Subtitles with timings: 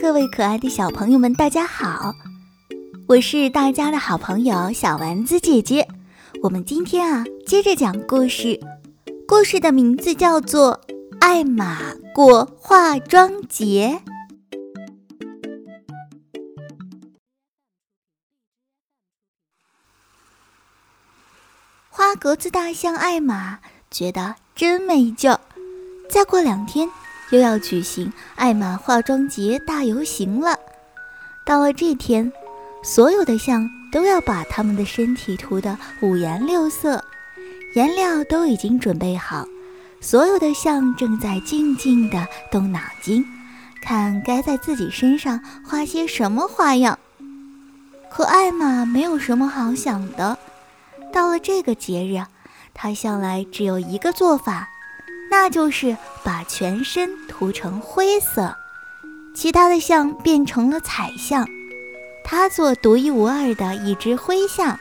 [0.00, 2.14] 各位可爱的小朋友们，大家好！
[3.06, 5.86] 我是大家的好朋友小丸子姐姐。
[6.42, 8.58] 我们今天啊，接着讲故事。
[9.28, 10.80] 故事的名字叫做
[11.20, 14.00] 《艾玛过化妆节》。
[21.90, 23.58] 花格子大象艾玛
[23.90, 25.30] 觉得真没劲。
[26.08, 26.88] 再过两天。
[27.30, 30.58] 又要举行艾玛化妆节大游行了。
[31.44, 32.30] 到了这天，
[32.82, 37.02] 所有的象都要把他们的身体涂得五颜六色，
[37.74, 39.46] 颜料都已经准备好。
[40.00, 43.24] 所有的象正在静静地动脑筋，
[43.82, 46.98] 看该在自己身上画些什么花样。
[48.10, 50.38] 可艾玛没有什么好想的。
[51.12, 52.24] 到了这个节日，
[52.72, 54.68] 她向来只有一个做法。
[55.30, 57.08] 那就是把全身
[57.40, 58.54] 涂成灰色，
[59.34, 61.48] 其他的象变成了彩象，
[62.22, 64.78] 他做独一无二的一只灰象。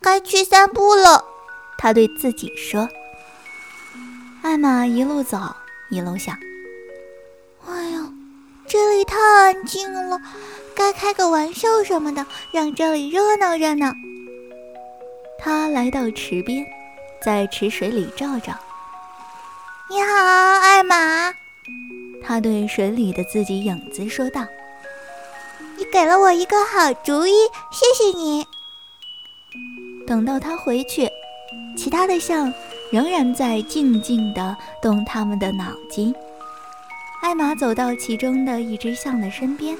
[0.00, 1.24] 该去散步了，
[1.76, 2.88] 他对自己说。
[4.42, 5.40] 艾玛一路走
[5.90, 6.38] 一路想
[7.66, 8.04] ：“哎呦，
[8.64, 10.20] 这里太安静了，
[10.72, 13.92] 该开个玩笑什么的，让这里热闹热闹。”
[15.36, 16.64] 他来到池边。
[17.20, 18.52] 在池水里照照。
[19.94, 20.12] 你好，
[20.58, 21.32] 艾玛。
[22.20, 24.44] 他对水里的自己影子说道
[25.78, 27.30] ：“你给了我一个好主意，
[27.70, 28.44] 谢谢你。”
[30.04, 31.08] 等到他回去，
[31.76, 32.52] 其他的象
[32.90, 36.12] 仍然在静静地动他们的脑筋。
[37.22, 39.78] 艾玛走到其中的一只象的身边，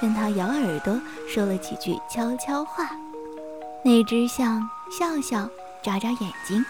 [0.00, 2.90] 跟他咬耳朵说了几句悄悄话。
[3.84, 5.48] 那只象笑笑。
[5.80, 6.64] 眨眨眼睛，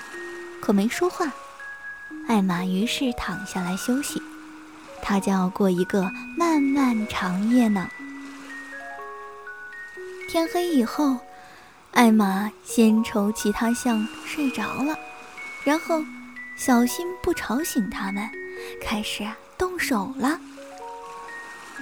[0.60, 1.32] 可没说话。
[2.26, 4.20] 艾玛于是躺下来休息，
[5.02, 7.88] 她将要过一个漫漫长夜呢。
[10.28, 11.18] 天黑以后，
[11.92, 14.96] 艾玛先瞅其他象睡着了，
[15.64, 16.02] 然后
[16.56, 18.28] 小心不吵醒他们，
[18.82, 19.24] 开始
[19.56, 20.40] 动手了。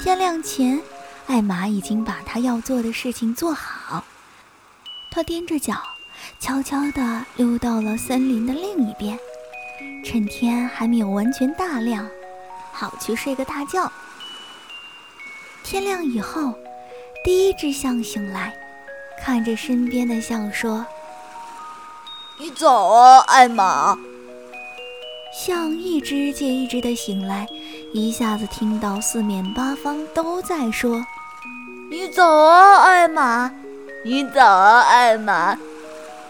[0.02, 0.80] 天亮前，
[1.26, 4.04] 艾玛已经把她要做的事情做好，
[5.10, 5.80] 她踮着脚。
[6.38, 9.18] 悄悄地溜到了森林的另一边，
[10.04, 12.06] 趁天还没有完全大亮，
[12.72, 13.90] 好去睡个大觉。
[15.62, 16.54] 天亮以后，
[17.24, 18.52] 第一只象醒来，
[19.22, 20.84] 看着身边的象说
[22.38, 23.96] ：“你早啊，艾玛。”
[25.32, 27.46] 象一只接一只的醒来，
[27.94, 31.02] 一下子听到四面八方都在说
[31.90, 33.50] ：“你早啊，艾玛！
[34.04, 35.54] 你早啊，艾玛！”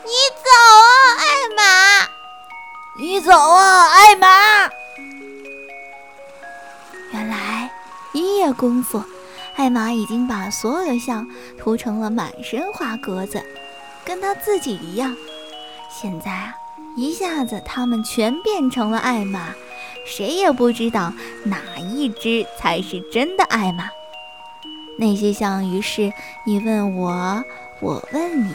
[0.04, 1.24] 你走啊，艾
[1.56, 1.62] 玛！
[3.02, 4.28] 你走啊，艾玛！
[7.10, 7.68] 原来
[8.12, 9.02] 一夜功夫，
[9.56, 11.26] 艾玛已经把所有的象
[11.58, 13.42] 涂成了满身花格子，
[14.04, 15.16] 跟她自己一样。
[15.90, 16.54] 现在啊，
[16.96, 19.48] 一下子他们全变成了艾玛，
[20.06, 23.90] 谁也不知道哪一只才是真的艾玛。
[24.96, 26.12] 那些象于是
[26.46, 27.42] 你问我，
[27.80, 28.54] 我问你。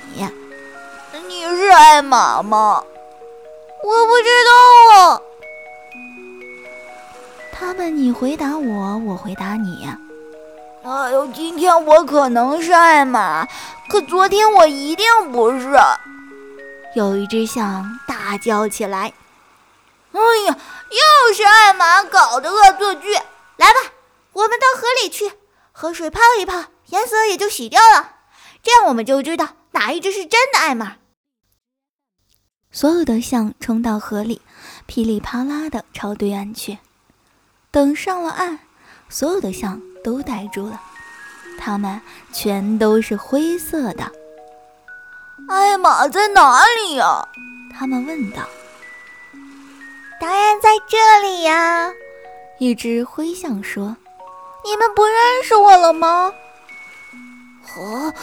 [1.28, 2.81] 你是艾玛吗？
[3.87, 4.51] 我不知道
[4.97, 5.21] 啊。
[7.53, 9.87] 他们你回答我，我回答你。
[10.83, 13.47] 哎呦，今天我可能是艾玛，
[13.87, 15.69] 可昨天我一定不是。
[16.95, 19.13] 有一只象大叫起来
[20.11, 20.57] ：“哎呀，
[20.89, 23.13] 又是艾玛搞的恶作剧！
[23.55, 23.79] 来吧，
[24.33, 25.31] 我们到河里去，
[25.71, 28.15] 河水泡一泡，颜色也就洗掉了。
[28.61, 30.97] 这样我们就知道哪一只是真的艾玛。”
[32.72, 34.41] 所有的象冲到河里，
[34.85, 36.78] 噼里啪啦的朝对岸去。
[37.72, 38.59] 等上了岸，
[39.09, 40.81] 所有的象都呆住了，
[41.57, 42.00] 它们
[42.31, 44.11] 全都是灰色的。
[45.47, 47.28] 艾玛在哪里呀？
[47.73, 48.43] 他们问道。
[50.19, 51.91] 当然在这里呀，
[52.59, 53.96] 一只灰象说。
[54.66, 55.16] 你们不认
[55.46, 56.34] 识我了吗？
[57.66, 58.14] 和，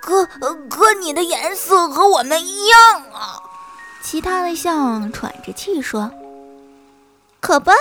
[0.00, 0.26] 可
[0.68, 3.05] 可你的颜色和我们一样啊。
[4.08, 6.08] 其他的象喘着气说
[7.42, 7.72] ：“可不。”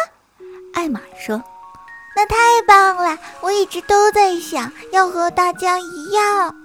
[0.74, 1.40] 艾玛说
[2.18, 2.36] ：“那太
[2.66, 3.16] 棒了！
[3.42, 6.56] 我一直都在想要和大家一样。”“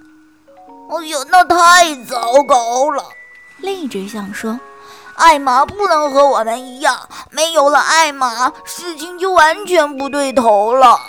[0.89, 3.03] 哎呦，那太糟糕了！”
[3.61, 4.59] 另一只象说
[5.13, 10.99] ：“艾玛不能和我们一样，没有了艾玛，事情就完全不对头了。”“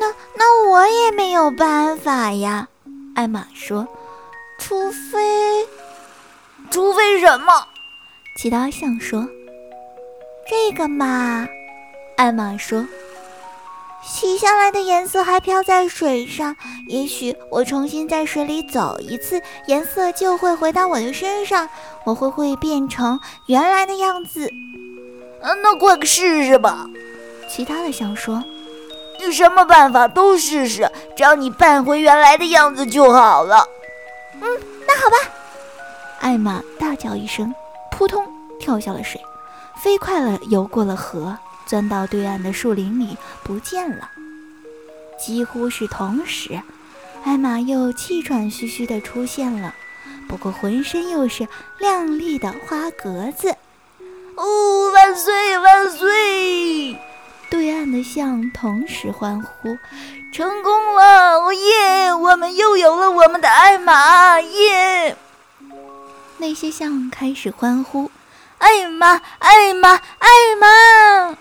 [0.00, 2.66] 那那我也没有办法呀。”
[3.14, 3.86] 艾玛说
[4.58, 5.68] ：“除非……”
[6.70, 7.52] 除非什么？
[8.36, 9.26] 其他象说
[10.48, 11.46] ：“这个嘛。”
[12.16, 12.86] 艾玛说
[14.04, 16.54] ：“洗下来的颜色还飘在水上。
[16.88, 21.68] 也许我重新在水里走一次，颜色就会回到我的身上，
[22.04, 24.48] 我会会变成原来的样子。
[25.42, 26.86] 嗯，那快试试吧。
[27.48, 28.42] 其他的象说
[29.18, 33.66] ：“你什么办法都试试，只要你扮回原来的样子就好了。”
[34.40, 35.16] 嗯，那好吧。
[36.26, 37.54] 艾玛大叫一声，
[37.88, 38.26] 扑通
[38.58, 39.20] 跳下了水，
[39.76, 44.10] 飞快地游过了河，钻到对岸的树林里不见了。
[45.24, 46.60] 几乎是同时，
[47.22, 49.72] 艾玛又气喘吁吁地出现了，
[50.28, 51.46] 不过浑身又是
[51.78, 53.54] 亮丽的花格子。
[54.34, 56.98] 哦，万岁万岁！
[57.48, 59.78] 对岸的象同时欢呼
[60.34, 61.38] ：“成功了！
[61.38, 62.12] 哦耶！
[62.12, 64.40] 我们又有了我们的艾玛！
[64.40, 65.16] 耶！”
[66.38, 68.10] 那些象开始欢呼
[68.58, 70.28] ：“艾玛，艾玛，艾
[70.60, 71.36] 玛！”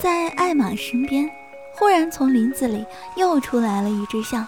[0.00, 1.30] 在艾玛身边，
[1.74, 2.84] 忽然从林子里
[3.16, 4.46] 又出来了一只象。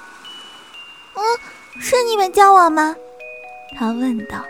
[1.14, 1.22] “嗯，
[1.80, 2.94] 是你们叫我吗？”
[3.78, 4.44] 他问道。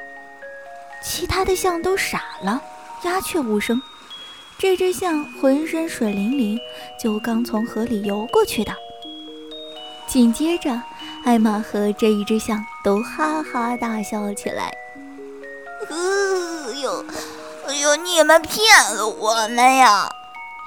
[1.05, 2.63] 其他的象都傻了，
[3.03, 3.83] 鸦雀无声。
[4.57, 6.57] 这只象浑身水灵灵，
[7.03, 8.73] 就刚从河里游过去的。
[10.07, 10.81] 紧接着，
[11.25, 14.73] 艾玛和这一只象都哈哈大笑起来。
[15.89, 15.97] 哎
[16.83, 17.05] 呦，
[17.69, 18.63] 哎呦，你们骗
[18.95, 20.09] 了我们呀！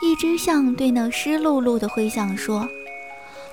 [0.02, 2.68] 一只象对那湿漉漉的灰象说。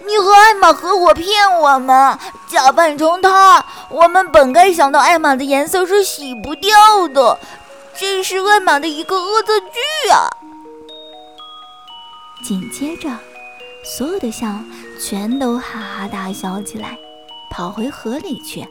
[0.04, 2.18] 你和艾玛合伙骗我们，
[2.48, 3.64] 假扮成她。
[3.88, 7.38] 我们本该想到艾玛的颜色是洗不掉的，
[7.96, 10.28] 这是艾玛的一个恶作剧啊！
[12.44, 13.10] 紧接着，
[13.84, 14.64] 所有的象
[15.00, 16.96] 全都哈哈大笑起来，
[17.50, 18.66] 跑回河里去，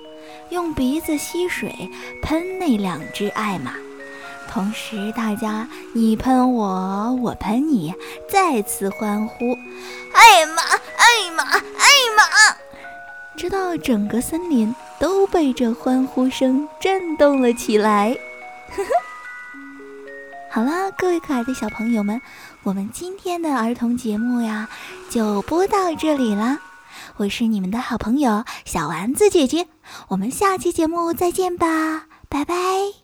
[0.50, 1.90] 用鼻子吸水
[2.24, 3.74] 喷那两只艾玛。
[4.50, 7.94] 同时，大家你喷我，我喷你，
[8.30, 9.58] 再次欢呼
[10.14, 11.62] ：“艾玛，艾玛，艾
[12.18, 12.24] 玛！”
[13.38, 18.18] 直到整个森林都被这欢呼声震动了起来。
[18.76, 18.90] 呵呵，
[20.54, 22.22] 好了，各位可爱的小朋友们，
[22.64, 24.68] 我们今天的儿童节目呀，
[25.10, 26.60] 就播到这里了。
[27.16, 29.68] 我是你们的好朋友小丸子姐姐，
[30.10, 33.01] 我们下期节目再见吧，拜拜。